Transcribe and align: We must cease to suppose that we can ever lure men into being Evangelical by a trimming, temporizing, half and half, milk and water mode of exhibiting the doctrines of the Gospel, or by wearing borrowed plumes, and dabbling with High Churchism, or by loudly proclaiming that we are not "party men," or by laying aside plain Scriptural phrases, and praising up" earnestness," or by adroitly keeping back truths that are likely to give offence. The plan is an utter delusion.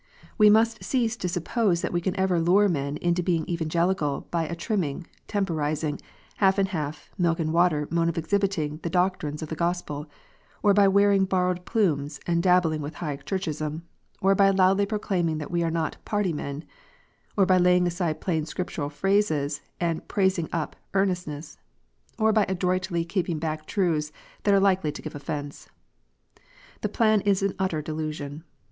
We 0.35 0.49
must 0.49 0.83
cease 0.83 1.15
to 1.17 1.29
suppose 1.29 1.81
that 1.83 1.93
we 1.93 2.01
can 2.01 2.15
ever 2.19 2.39
lure 2.39 2.67
men 2.67 2.97
into 2.97 3.21
being 3.21 3.47
Evangelical 3.47 4.25
by 4.31 4.45
a 4.47 4.55
trimming, 4.55 5.05
temporizing, 5.27 5.99
half 6.37 6.57
and 6.57 6.69
half, 6.69 7.11
milk 7.19 7.39
and 7.39 7.53
water 7.53 7.87
mode 7.91 8.09
of 8.09 8.17
exhibiting 8.17 8.79
the 8.81 8.89
doctrines 8.89 9.43
of 9.43 9.49
the 9.49 9.55
Gospel, 9.55 10.07
or 10.63 10.73
by 10.73 10.87
wearing 10.87 11.25
borrowed 11.25 11.65
plumes, 11.65 12.19
and 12.25 12.41
dabbling 12.41 12.81
with 12.81 12.95
High 12.95 13.17
Churchism, 13.17 13.83
or 14.21 14.33
by 14.33 14.49
loudly 14.49 14.87
proclaiming 14.87 15.37
that 15.37 15.51
we 15.51 15.61
are 15.61 15.69
not 15.69 16.03
"party 16.03 16.33
men," 16.33 16.65
or 17.37 17.45
by 17.45 17.59
laying 17.59 17.85
aside 17.85 18.19
plain 18.21 18.47
Scriptural 18.47 18.89
phrases, 18.89 19.61
and 19.79 20.07
praising 20.07 20.49
up" 20.51 20.75
earnestness," 20.95 21.59
or 22.17 22.33
by 22.33 22.47
adroitly 22.49 23.05
keeping 23.05 23.37
back 23.37 23.67
truths 23.67 24.11
that 24.45 24.53
are 24.55 24.59
likely 24.59 24.91
to 24.93 25.01
give 25.03 25.13
offence. 25.13 25.69
The 26.81 26.89
plan 26.89 27.21
is 27.21 27.43
an 27.43 27.53
utter 27.59 27.83
delusion. 27.83 28.43